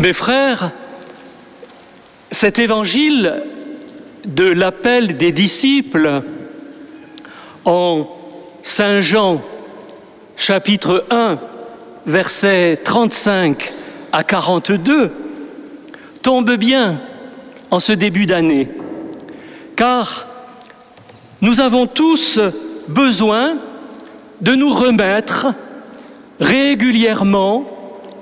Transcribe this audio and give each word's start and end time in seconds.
Mes 0.00 0.14
frères, 0.14 0.72
cet 2.30 2.58
évangile 2.58 3.42
de 4.24 4.44
l'appel 4.44 5.18
des 5.18 5.30
disciples 5.30 6.22
en 7.66 8.08
Saint 8.62 9.02
Jean 9.02 9.42
chapitre 10.38 11.04
1 11.10 11.38
versets 12.06 12.80
35 12.82 13.74
à 14.10 14.24
42 14.24 15.12
tombe 16.22 16.52
bien 16.56 16.98
en 17.70 17.78
ce 17.78 17.92
début 17.92 18.24
d'année, 18.24 18.70
car 19.76 20.28
nous 21.42 21.60
avons 21.60 21.86
tous 21.86 22.40
besoin 22.88 23.58
de 24.40 24.54
nous 24.54 24.72
remettre 24.72 25.48
régulièrement, 26.40 27.66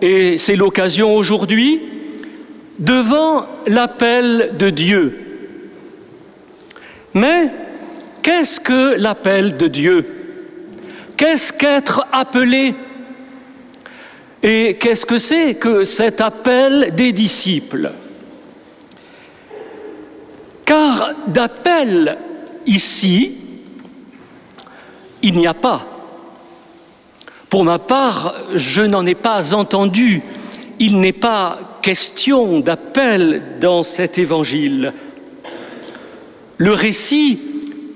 et 0.00 0.38
c'est 0.38 0.56
l'occasion 0.56 1.14
aujourd'hui, 1.14 1.82
devant 2.78 3.46
l'appel 3.66 4.54
de 4.58 4.70
Dieu. 4.70 5.18
Mais 7.14 7.50
qu'est-ce 8.22 8.60
que 8.60 8.94
l'appel 8.96 9.56
de 9.56 9.66
Dieu? 9.66 10.06
Qu'est-ce 11.16 11.52
qu'être 11.52 12.06
appelé? 12.12 12.74
Et 14.42 14.76
qu'est-ce 14.78 15.04
que 15.04 15.18
c'est 15.18 15.56
que 15.56 15.84
cet 15.84 16.20
appel 16.20 16.94
des 16.94 17.12
disciples? 17.12 17.90
Car 20.64 21.14
d'appel 21.26 22.18
ici, 22.66 23.36
il 25.22 25.36
n'y 25.36 25.46
a 25.48 25.54
pas. 25.54 25.97
Pour 27.50 27.64
ma 27.64 27.78
part, 27.78 28.34
je 28.54 28.82
n'en 28.82 29.06
ai 29.06 29.14
pas 29.14 29.54
entendu. 29.54 30.22
Il 30.78 31.00
n'est 31.00 31.12
pas 31.12 31.58
question 31.82 32.60
d'appel 32.60 33.42
dans 33.60 33.82
cet 33.82 34.18
évangile. 34.18 34.92
Le 36.58 36.72
récit 36.72 37.40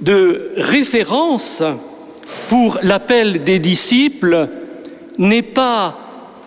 de 0.01 0.53
référence 0.57 1.63
pour 2.49 2.79
l'appel 2.83 3.45
des 3.45 3.59
disciples 3.59 4.49
n'est 5.19 5.43
pas 5.43 5.99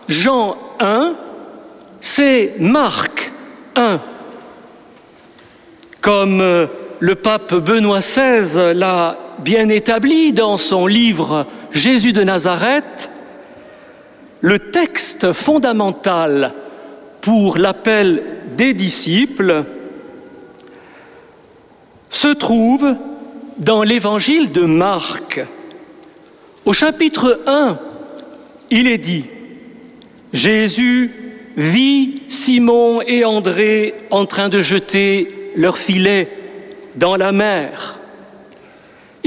Jean 0.08 0.58
1, 0.80 1.16
c'est 2.02 2.56
Marc 2.60 3.32
1. 3.76 4.00
Comme 6.02 6.68
le 7.00 7.16
pape 7.16 7.54
Benoît 7.54 8.00
XVI 8.00 8.74
l'a 8.74 9.18
bien 9.40 9.70
établi 9.70 10.34
dans 10.34 10.58
son 10.58 10.88
livre 10.88 11.46
Jésus 11.72 12.14
de 12.14 12.24
Nazareth, 12.24 13.10
le 14.42 14.60
texte 14.60 15.34
fondamental 15.34 16.54
pour 17.22 17.58
l'appel 17.58 18.24
des 18.56 18.74
disciples 18.74 19.66
se 22.10 22.28
trouve 22.28 22.96
dans 23.58 23.84
l'évangile 23.84 24.52
de 24.52 24.62
Marc. 24.62 25.46
Au 26.66 26.74
chapitre 26.74 27.42
1, 27.46 27.78
il 28.72 28.88
est 28.88 28.98
dit, 28.98 29.26
Jésus 30.34 31.12
vit 31.58 32.24
Simon 32.30 33.02
et 33.02 33.26
André 33.26 33.94
en 34.12 34.26
train 34.26 34.50
de 34.50 34.62
jeter 34.62 35.52
leur 35.56 35.78
filet 35.78 36.30
dans 36.96 37.16
la 37.16 37.32
mer. 37.32 38.00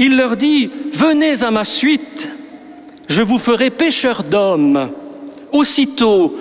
Il 0.01 0.15
leur 0.15 0.37
dit, 0.37 0.69
venez 0.93 1.43
à 1.43 1.51
ma 1.51 1.65
suite, 1.65 2.29
je 3.09 3.21
vous 3.21 3.37
ferai 3.37 3.69
pêcheurs 3.69 4.23
d'hommes. 4.23 4.91
Aussitôt, 5.51 6.37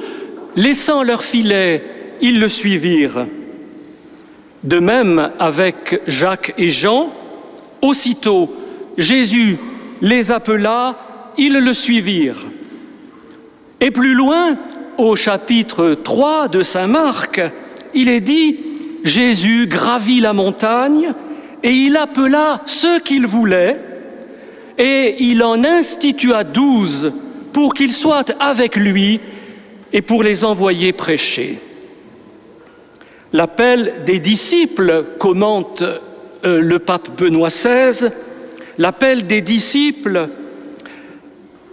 laissant 0.54 1.02
leur 1.02 1.24
filet, 1.24 1.82
ils 2.20 2.38
le 2.38 2.46
suivirent. 2.46 3.26
De 4.62 4.78
même 4.78 5.32
avec 5.40 6.00
Jacques 6.06 6.54
et 6.56 6.68
Jean, 6.68 7.12
aussitôt 7.82 8.54
Jésus 8.96 9.56
les 10.02 10.30
appela, 10.30 10.96
ils 11.36 11.58
le 11.58 11.74
suivirent. 11.74 12.46
Et 13.80 13.90
plus 13.90 14.14
loin, 14.14 14.56
au 14.98 15.16
chapitre 15.16 15.96
3 16.04 16.46
de 16.46 16.62
Saint 16.62 16.86
Marc, 16.86 17.40
il 17.92 18.08
est 18.08 18.20
dit, 18.20 18.56
Jésus 19.02 19.66
gravit 19.66 20.20
la 20.20 20.32
montagne 20.32 21.12
et 21.62 21.70
il 21.70 21.96
appela 21.96 22.62
ceux 22.66 23.00
qu'il 23.00 23.26
voulait 23.26 23.78
et 24.78 25.16
il 25.18 25.42
en 25.42 25.64
institua 25.64 26.44
douze 26.44 27.12
pour 27.52 27.74
qu'ils 27.74 27.92
soient 27.92 28.24
avec 28.38 28.76
lui 28.76 29.20
et 29.92 30.02
pour 30.02 30.22
les 30.22 30.44
envoyer 30.44 30.92
prêcher. 30.92 31.58
L'appel 33.32 34.04
des 34.06 34.20
disciples, 34.20 35.04
commente 35.18 35.82
euh, 35.82 36.60
le 36.60 36.78
pape 36.78 37.20
Benoît 37.20 37.48
XVI, 37.48 38.10
l'appel 38.78 39.26
des 39.26 39.40
disciples 39.40 40.28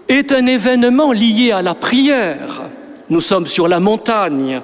est 0.10 0.32
un 0.32 0.46
événement 0.46 1.12
lié 1.12 1.52
à 1.52 1.62
la 1.62 1.76
prière. 1.76 2.70
Nous 3.10 3.22
sommes 3.22 3.46
sur 3.46 3.68
la 3.68 3.80
montagne. 3.80 4.62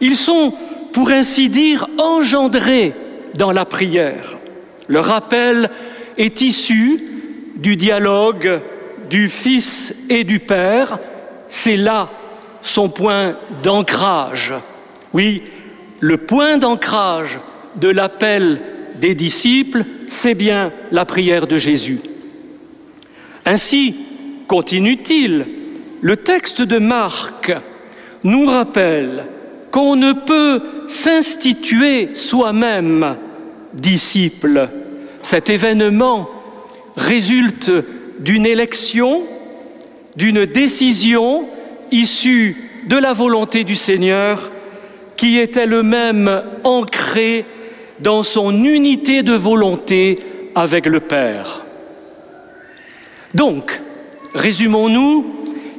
Ils 0.00 0.16
sont, 0.16 0.52
pour 0.92 1.10
ainsi 1.10 1.48
dire, 1.48 1.88
engendrés 1.98 2.94
dans 3.34 3.52
la 3.52 3.64
prière. 3.64 4.37
Le 4.88 5.00
rappel 5.00 5.70
est 6.16 6.40
issu 6.40 7.02
du 7.56 7.76
dialogue 7.76 8.60
du 9.10 9.28
Fils 9.28 9.94
et 10.08 10.24
du 10.24 10.40
Père. 10.40 10.98
C'est 11.48 11.76
là 11.76 12.10
son 12.62 12.88
point 12.88 13.36
d'ancrage. 13.62 14.54
Oui, 15.12 15.42
le 16.00 16.16
point 16.16 16.58
d'ancrage 16.58 17.38
de 17.76 17.88
l'appel 17.88 18.60
des 19.00 19.14
disciples, 19.14 19.84
c'est 20.08 20.34
bien 20.34 20.72
la 20.90 21.04
prière 21.04 21.46
de 21.46 21.56
Jésus. 21.56 22.00
Ainsi, 23.44 23.96
continue-t-il, 24.46 25.46
le 26.00 26.16
texte 26.16 26.62
de 26.62 26.78
Marc 26.78 27.52
nous 28.24 28.46
rappelle 28.46 29.26
qu'on 29.70 29.96
ne 29.96 30.12
peut 30.12 30.62
s'instituer 30.88 32.14
soi-même 32.14 33.16
disciple. 33.74 34.68
Cet 35.22 35.50
événement 35.50 36.28
résulte 36.96 37.70
d'une 38.20 38.46
élection, 38.46 39.22
d'une 40.16 40.46
décision 40.46 41.46
issue 41.90 42.56
de 42.86 42.96
la 42.96 43.12
volonté 43.12 43.64
du 43.64 43.76
Seigneur 43.76 44.50
qui 45.16 45.38
est 45.38 45.56
elle-même 45.56 46.42
ancrée 46.64 47.44
dans 48.00 48.22
son 48.22 48.64
unité 48.64 49.22
de 49.22 49.34
volonté 49.34 50.18
avec 50.54 50.86
le 50.86 51.00
Père. 51.00 51.64
Donc, 53.34 53.80
résumons-nous, 54.34 55.26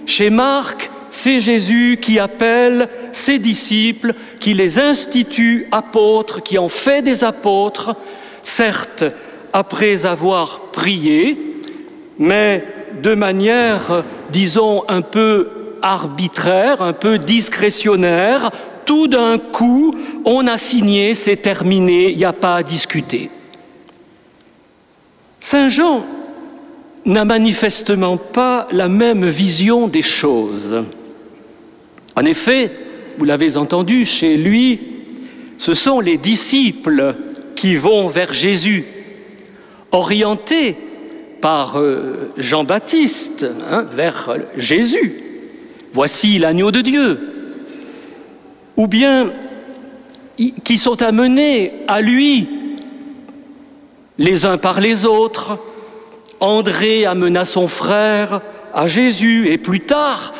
chez 0.06 0.30
Marc, 0.30 0.92
c'est 1.12 1.40
Jésus 1.40 2.00
qui 2.02 2.20
appelle 2.20 2.90
ses 3.12 3.40
disciples, 3.40 4.14
qui 4.40 4.54
les 4.54 4.80
institue 4.80 5.68
apôtres, 5.72 6.44
qui 6.44 6.58
en 6.58 6.70
fait 6.70 7.02
des 7.02 7.24
apôtres, 7.24 7.96
certes 8.44 9.04
après 9.54 10.06
avoir 10.06 10.72
prié, 10.72 11.38
mais 12.18 12.64
de 13.02 13.14
manière, 13.14 14.04
disons, 14.32 14.84
un 14.88 15.02
peu 15.02 15.50
arbitraire, 15.82 16.82
un 16.82 16.94
peu 16.94 17.18
discrétionnaire, 17.18 18.52
tout 18.86 19.08
d'un 19.08 19.38
coup, 19.38 19.96
on 20.26 20.48
a 20.48 20.58
signé, 20.58 21.16
c'est 21.16 21.38
terminé, 21.38 22.10
il 22.12 22.18
n'y 22.18 22.26
a 22.26 22.34
pas 22.34 22.58
à 22.58 22.64
discuter. 22.64 23.30
Saint 25.40 25.70
Jean 25.70 26.04
n'a 27.06 27.24
manifestement 27.24 28.18
pas 28.18 28.68
la 28.72 28.88
même 28.88 29.28
vision 29.28 29.88
des 29.88 30.02
choses. 30.02 30.84
En 32.16 32.26
effet, 32.26 32.72
vous 33.18 33.26
l'avez 33.26 33.58
entendu, 33.58 34.06
chez 34.06 34.38
lui, 34.38 34.80
ce 35.58 35.74
sont 35.74 36.00
les 36.00 36.18
disciples 36.18 37.16
qui 37.56 37.76
vont 37.76 38.08
vers 38.08 38.34
Jésus, 38.34 38.86
orientés 39.92 40.78
par 41.42 41.80
euh, 41.80 42.32
Jean-Baptiste 42.38 43.46
hein, 43.70 43.86
vers 43.94 44.36
Jésus. 44.58 45.22
Voici 45.92 46.40
l'agneau 46.40 46.72
de 46.72 46.82
Dieu. 46.82 47.20
Ou 48.78 48.88
bien 48.88 49.32
qui 50.64 50.78
sont 50.78 51.02
amenés 51.02 51.74
à 51.88 52.02
lui 52.02 52.48
les 54.18 54.46
uns 54.46 54.58
par 54.58 54.80
les 54.80 55.06
autres. 55.06 55.60
André 56.40 57.06
amena 57.06 57.44
son 57.44 57.68
frère 57.68 58.42
à 58.74 58.88
Jésus 58.88 59.50
et 59.50 59.58
plus 59.58 59.82
tard, 59.82 60.34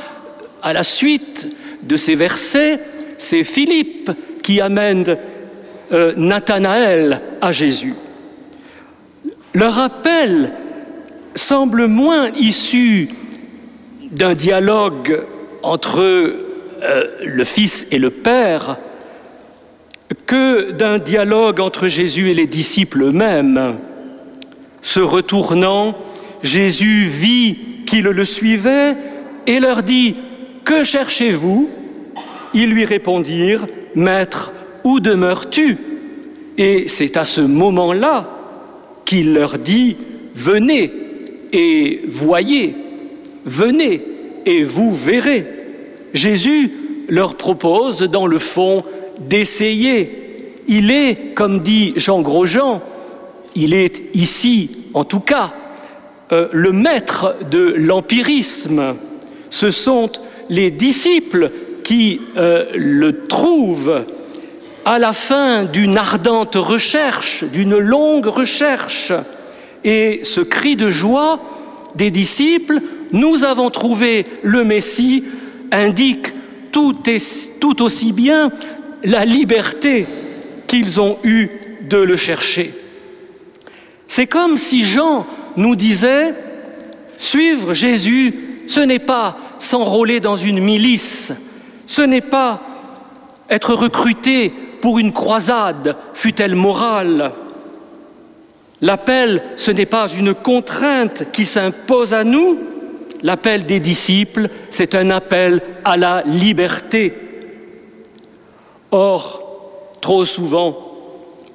à 0.62 0.72
la 0.72 0.84
suite 0.84 1.48
de 1.84 1.96
ces 1.96 2.16
versets, 2.16 2.80
c'est 3.18 3.44
Philippe 3.44 4.12
qui 4.44 4.62
amène 4.62 5.18
euh, 5.92 6.14
Nathanaël 6.18 7.22
à 7.42 7.52
Jésus. 7.52 7.96
Leur 9.54 9.80
appel 9.80 10.52
semble 11.36 11.88
moins 11.88 12.30
issu 12.32 13.10
d'un 14.12 14.34
dialogue 14.34 15.24
entre 15.64 16.00
euh, 16.00 17.04
le 17.24 17.44
Fils 17.44 17.88
et 17.92 18.00
le 18.00 18.10
Père 18.10 18.78
que 20.26 20.72
d'un 20.72 20.98
dialogue 20.98 21.60
entre 21.60 21.88
Jésus 21.88 22.30
et 22.30 22.34
les 22.34 22.48
disciples 22.48 23.04
eux-mêmes. 23.04 23.78
Se 24.82 25.00
retournant, 25.00 25.96
Jésus 26.42 27.06
vit 27.06 27.58
qu'ils 27.86 28.06
le 28.06 28.26
suivaient 28.26 28.96
et 29.46 29.60
leur 29.60 29.84
dit 29.84 30.16
Que 30.70 30.84
cherchez-vous? 30.84 31.68
Ils 32.54 32.70
lui 32.70 32.86
répondirent 32.86 33.66
Maître, 33.96 34.52
où 34.84 35.00
demeures-tu? 35.00 35.78
Et 36.60 36.88
c'est 36.88 37.18
à 37.18 37.26
ce 37.26 37.42
moment-là 37.42 38.30
qu'il 39.04 39.34
leur 39.34 39.58
dit 39.58 39.98
Venez 40.36 40.94
et 41.52 42.02
voyez, 42.08 42.76
venez 43.46 44.04
et 44.46 44.64
vous 44.64 44.94
verrez. 44.94 45.44
Jésus 46.14 46.72
leur 47.08 47.34
propose, 47.34 48.02
dans 48.04 48.28
le 48.28 48.38
fond, 48.38 48.84
d'essayer. 49.18 50.38
Il 50.68 50.92
est, 50.92 51.34
comme 51.34 51.62
dit 51.62 51.94
Jean 51.96 52.22
Grosjean, 52.22 52.80
il 53.56 53.74
est 53.74 54.04
ici, 54.14 54.86
en 54.94 55.04
tout 55.04 55.20
cas, 55.20 55.52
euh, 56.32 56.48
le 56.52 56.72
maître 56.72 57.38
de 57.50 57.74
l'empirisme. 57.76 58.94
Ce 59.50 59.72
sont 59.72 60.12
les 60.50 60.72
disciples 60.72 61.52
qui 61.84 62.22
euh, 62.38 62.66
le 62.76 63.28
trouvent 63.28 64.06
à 64.86 65.00
la 65.00 65.14
fin 65.14 65.66
d'une 65.66 65.98
ardente 65.98 66.56
recherche, 66.56 67.44
d'une 67.44 67.78
longue 67.78 68.26
recherche. 68.26 69.14
Et 69.84 70.22
ce 70.24 70.42
cri 70.42 70.76
de 70.76 70.90
joie 70.90 71.40
des 71.96 72.12
disciples, 72.12 72.80
nous 73.12 73.44
avons 73.44 73.70
trouvé 73.70 74.26
le 74.44 74.64
Messie, 74.64 75.24
indique 75.72 76.34
tout, 76.72 76.96
tout 77.60 77.82
aussi 77.82 78.12
bien 78.12 78.52
la 79.04 79.26
liberté 79.26 80.06
qu'ils 80.68 81.00
ont 81.00 81.18
eue 81.24 81.50
de 81.90 81.98
le 81.98 82.16
chercher. 82.16 82.74
C'est 84.08 84.28
comme 84.28 84.58
si 84.58 84.84
Jean 84.84 85.26
nous 85.56 85.76
disait, 85.76 86.34
suivre 87.18 87.74
Jésus, 87.74 88.34
ce 88.68 88.80
n'est 88.80 89.00
pas 89.00 89.38
s'enrôler 89.60 90.20
dans 90.20 90.36
une 90.36 90.60
milice, 90.60 91.32
ce 91.86 92.02
n'est 92.02 92.22
pas 92.22 92.62
être 93.50 93.74
recruté 93.74 94.54
pour 94.82 95.00
une 95.00 95.12
croisade, 95.12 95.96
fut-elle 96.14 96.56
morale. 96.56 97.32
L'appel, 98.82 99.44
ce 99.58 99.72
n'est 99.72 99.86
pas 99.86 100.08
une 100.08 100.34
contrainte 100.34 101.32
qui 101.32 101.46
s'impose 101.46 102.14
à 102.14 102.24
nous, 102.24 102.58
l'appel 103.22 103.66
des 103.66 103.80
disciples, 103.80 104.50
c'est 104.70 104.96
un 104.96 105.10
appel 105.10 105.62
à 105.84 105.98
la 105.98 106.24
liberté. 106.24 107.14
Or, 108.92 109.44
trop 110.00 110.26
souvent, 110.26 110.78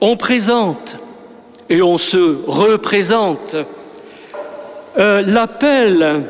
on 0.01 0.17
présente 0.17 0.97
et 1.71 1.81
on 1.81 1.97
se 1.97 2.45
représente 2.47 3.57
euh, 4.99 5.23
l'appel 5.23 6.27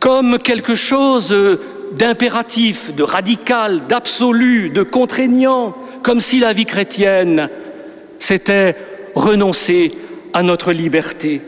comme 0.00 0.38
quelque 0.38 0.74
chose 0.74 1.36
d'impératif, 1.92 2.94
de 2.94 3.02
radical, 3.02 3.82
d'absolu, 3.88 4.70
de 4.70 4.82
contraignant, 4.82 5.74
comme 6.02 6.20
si 6.20 6.40
la 6.40 6.52
vie 6.52 6.64
chrétienne, 6.64 7.48
c'était 8.18 8.76
renoncer 9.14 9.92
à 10.32 10.42
notre 10.42 10.72
liberté. 10.72 11.42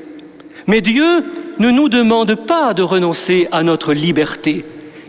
Mais 0.67 0.81
Dieu 0.81 1.25
ne 1.59 1.71
nous 1.71 1.89
demande 1.89 2.35
pas 2.35 2.75
de 2.75 2.83
renoncer 2.83 3.49
à 3.53 3.63
notre 3.63 3.93
liberté. 3.93 4.65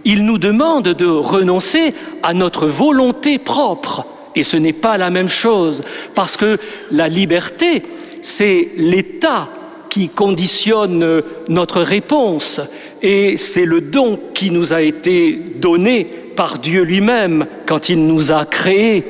Il 0.05 0.25
nous 0.25 0.37
demande 0.37 0.89
de 0.89 1.05
renoncer 1.05 1.93
à 2.23 2.33
notre 2.33 2.67
volonté 2.67 3.39
propre. 3.39 4.05
Et 4.35 4.43
ce 4.43 4.57
n'est 4.57 4.73
pas 4.73 4.97
la 4.97 5.09
même 5.09 5.29
chose, 5.29 5.83
parce 6.15 6.37
que 6.37 6.57
la 6.91 7.07
liberté, 7.07 7.83
c'est 8.21 8.69
l'état 8.77 9.49
qui 9.89 10.09
conditionne 10.09 11.21
notre 11.49 11.81
réponse, 11.81 12.59
et 13.03 13.35
c'est 13.35 13.65
le 13.65 13.81
don 13.81 14.17
qui 14.33 14.49
nous 14.49 14.71
a 14.71 14.81
été 14.81 15.33
donné 15.57 16.05
par 16.35 16.57
Dieu 16.57 16.83
lui-même 16.83 17.45
quand 17.67 17.89
il 17.89 18.05
nous 18.07 18.31
a 18.31 18.45
créés. 18.45 19.03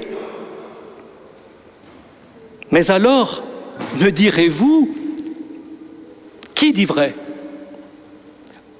Mais 2.72 2.90
alors, 2.90 3.44
me 4.01 4.10
direz-vous, 4.10 4.90
qui 6.56 6.74
dit 6.74 6.86
vrai? 6.86 7.13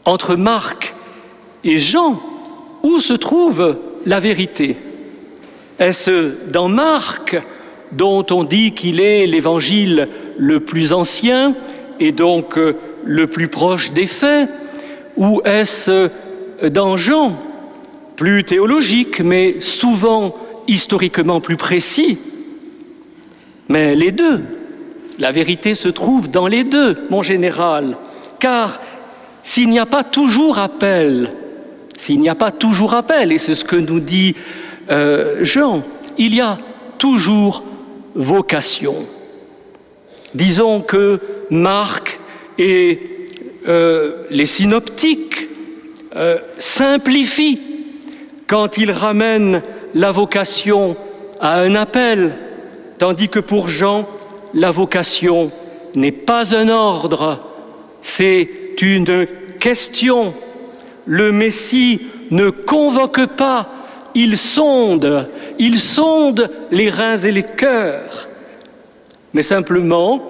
Entre 0.04 0.36
Marc 0.36 0.95
et 1.63 1.77
Jean, 1.77 2.19
où 2.81 3.00
se 3.00 3.13
trouve 3.13 3.77
la 4.07 4.19
vérité? 4.19 4.75
Est-ce 5.77 6.50
dans 6.50 6.69
Marc, 6.69 7.39
dont 7.92 8.25
on 8.31 8.44
dit 8.44 8.74
qu'il 8.74 9.00
est 9.00 9.27
l'évangile 9.27 10.09
le 10.38 10.59
plus 10.59 10.92
ancien 10.92 11.56
et 12.00 12.12
donc 12.12 12.57
le 13.06 13.27
plus 13.27 13.48
proche 13.48 13.92
des 13.92 14.07
faits, 14.07 14.50
ou 15.18 15.42
est-ce 15.45 16.10
dans 16.69 16.95
Jean, 16.95 17.36
plus 18.15 18.44
théologique, 18.44 19.19
mais 19.19 19.60
souvent 19.60 20.36
historiquement 20.68 21.42
plus 21.42 21.57
précis? 21.57 22.19
Mais 23.69 23.95
les 23.95 24.12
deux, 24.12 24.42
la 25.19 25.31
vérité 25.31 25.75
se 25.75 25.89
trouve 25.89 26.30
dans 26.30 26.48
les 26.48 26.63
deux, 26.63 27.06
mon 27.10 27.21
général, 27.21 27.98
car 28.39 28.81
s'il 29.44 29.69
n'y 29.69 29.80
a 29.80 29.86
pas 29.86 30.04
toujours 30.04 30.57
appel, 30.57 31.31
s'il 31.98 32.19
n'y 32.19 32.30
a 32.30 32.36
pas 32.36 32.51
toujours 32.51 32.94
appel, 32.94 33.31
et 33.31 33.38
c'est 33.38 33.56
ce 33.56 33.66
que 33.66 33.75
nous 33.75 34.00
dit 34.00 34.36
euh, 34.92 35.38
Jean, 35.42 35.83
il 36.18 36.36
y 36.36 36.42
a 36.42 36.57
toujours 36.98 37.63
vocation. 38.16 39.06
Disons 40.33 40.81
que 40.81 41.19
Marc 41.50 42.19
et 42.57 43.12
euh, 43.68 44.24
les 44.30 44.45
synoptiques 44.45 45.48
euh, 46.15 46.38
simplifient 46.57 47.62
quand 48.48 48.77
ils 48.77 48.92
ramènent 48.92 49.62
la 49.94 50.12
vocation 50.12 50.95
à 51.39 51.60
un 51.62 51.75
appel, 51.75 52.36
tandis 52.98 53.30
que 53.30 53.39
pour 53.39 53.68
Jean, 53.68 54.07
la 54.54 54.71
vocation 54.71 55.51
n'est 55.95 56.12
pas 56.12 56.56
un 56.56 56.69
ordre, 56.69 57.39
c'est 58.01 58.50
une 58.81 59.27
question. 59.60 60.33
Le 61.06 61.31
Messie 61.31 62.01
ne 62.31 62.50
convoque 62.50 63.25
pas, 63.36 63.69
il 64.16 64.38
sonde, 64.38 65.27
il 65.59 65.80
sonde 65.80 66.50
les 66.71 66.90
reins 66.90 67.18
et 67.18 67.31
les 67.31 67.44
cœurs. 67.44 68.28
Mais 69.33 69.44
simplement, 69.44 70.21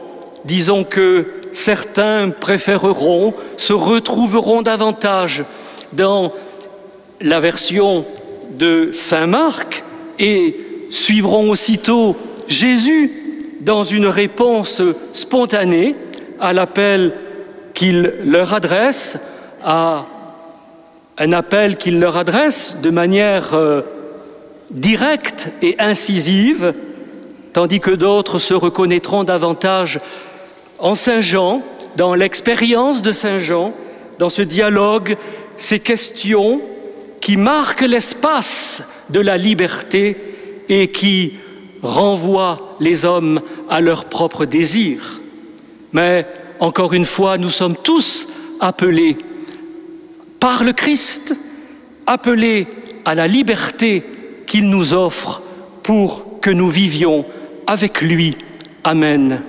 disons 0.46 0.84
que 0.84 1.25
certains 1.53 2.29
préféreront, 2.29 3.33
se 3.57 3.74
retrouveront 3.74 4.62
davantage 4.62 5.45
dans 5.93 6.33
la 7.22 7.39
version 7.39 8.05
de 8.57 8.89
Saint 8.91 9.27
Marc 9.27 9.83
et 10.19 10.57
suivront 10.89 11.50
aussitôt 11.50 12.15
Jésus 12.48 13.12
dans 13.62 13.83
une 13.83 14.07
réponse 14.07 14.81
spontanée 15.13 15.95
à 16.39 16.53
l'appel 16.53 17.13
qu'il 17.74 18.13
leur 18.25 18.53
adresse, 18.53 19.17
à 19.63 20.05
un 21.17 21.31
appel 21.31 21.77
qu'il 21.77 22.00
leur 22.00 22.17
adresse 22.17 22.77
de 22.81 22.89
manière 22.89 23.53
euh, 23.53 23.81
directe 24.72 25.50
et 25.62 25.75
incisive, 25.79 26.74
tandis 27.53 27.79
que 27.79 27.91
d'autres 27.91 28.39
se 28.39 28.53
reconnaîtront 28.53 29.24
davantage 29.24 30.00
en 30.80 30.96
Saint 30.96 31.22
Jean, 31.22 31.62
dans 31.96 32.15
l'expérience 32.15 33.01
de 33.01 33.12
Saint 33.12 33.38
Jean, 33.38 33.74
dans 34.20 34.30
ce 34.30 34.42
dialogue, 34.42 35.18
ces 35.58 35.80
questions 35.80 36.62
qui 37.22 37.38
marquent 37.38 37.82
l'espace 37.82 38.84
de 39.10 39.20
la 39.20 39.38
liberté 39.38 40.18
et 40.70 40.89
qui 40.89 41.34
renvoient 41.82 42.75
les 42.80 43.06
hommes 43.06 43.42
à 43.70 43.82
leurs 43.82 44.06
propres 44.06 44.46
désirs. 44.46 45.22
Mais 45.92 46.25
encore 46.60 46.94
une 46.94 47.06
fois, 47.06 47.38
nous 47.38 47.50
sommes 47.50 47.75
tous 47.75 48.27
appelés 48.60 49.18
par 50.39 50.63
le 50.63 50.74
Christ, 50.74 51.36
appelés 52.08 52.68
à 53.06 53.15
la 53.15 53.27
liberté 53.27 54.03
qu'il 54.48 54.70
nous 54.70 54.94
offre 54.94 55.42
pour 55.84 56.39
que 56.42 56.50
nous 56.50 56.70
vivions 56.70 57.25
avec 57.68 58.01
lui. 58.01 58.38
Amen. 58.84 59.42